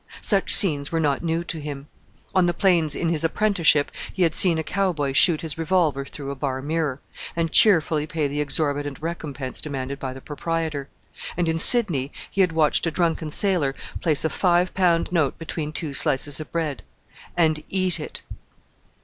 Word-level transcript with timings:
Such 0.21 0.51
scenes 0.55 0.91
were 0.91 0.99
not 0.99 1.23
new 1.23 1.43
to 1.43 1.59
him. 1.59 1.85
On 2.33 2.47
the 2.47 2.55
plains 2.55 2.95
in 2.95 3.09
his 3.09 3.23
apprenticeship 3.23 3.91
he 4.11 4.23
had 4.23 4.33
seen 4.33 4.57
a 4.57 4.63
cowboy 4.63 5.11
shoot 5.13 5.41
his 5.41 5.59
revolver 5.59 6.05
through 6.05 6.31
a 6.31 6.35
bar 6.35 6.59
mirror 6.59 6.99
and 7.35 7.51
cheerfully 7.51 8.07
pay 8.07 8.27
the 8.27 8.41
exorbitant 8.41 8.99
recompense 8.99 9.61
demanded 9.61 9.99
by 9.99 10.13
the 10.13 10.19
proprietor: 10.19 10.89
and 11.37 11.47
in 11.47 11.59
Sydney 11.59 12.11
he 12.31 12.41
had 12.41 12.51
watched 12.51 12.87
a 12.87 12.89
drunken 12.89 13.29
sailor 13.29 13.75
place 13.99 14.25
a 14.25 14.31
five 14.31 14.73
pound 14.73 15.11
note 15.11 15.37
between 15.37 15.71
two 15.71 15.93
slices 15.93 16.39
of 16.39 16.51
bread 16.51 16.81
and 17.37 17.63
eat 17.69 17.99
it! 17.99 18.23